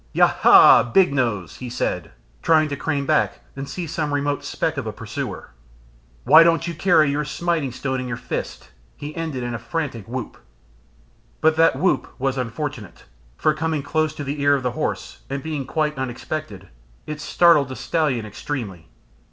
"Ya 0.13 0.25
ha! 0.25 0.81
big 0.81 1.13
nose!" 1.13 1.57
he 1.57 1.69
said, 1.69 2.09
trying 2.41 2.67
to 2.69 2.75
crane 2.75 3.05
back 3.05 3.41
and 3.55 3.69
see 3.69 3.85
some 3.85 4.15
remote 4.15 4.43
speck 4.43 4.75
of 4.77 4.87
a 4.87 4.91
pursuer. 4.91 5.51
"Why 6.23 6.41
don't 6.41 6.67
you 6.67 6.73
carry 6.73 7.11
your 7.11 7.23
smiting 7.23 7.71
stone 7.71 7.99
in 7.99 8.07
your 8.07 8.17
fist?" 8.17 8.71
he 8.97 9.15
ended 9.15 9.43
with 9.43 9.53
a 9.53 9.59
frantic 9.59 10.07
whoop. 10.07 10.37
But 11.39 11.55
that 11.57 11.75
whoop 11.75 12.07
was 12.19 12.39
unfortunate, 12.39 13.05
for 13.37 13.53
coming 13.53 13.83
close 13.83 14.15
to 14.15 14.23
the 14.23 14.41
ear 14.41 14.55
of 14.55 14.63
the 14.63 14.71
horse, 14.71 15.19
and 15.29 15.43
being 15.43 15.67
quite 15.67 15.99
unexpected, 15.99 16.69
it 17.05 17.21
startled 17.21 17.69
the 17.69 17.75
stallion 17.75 18.25
extremely. 18.25 18.89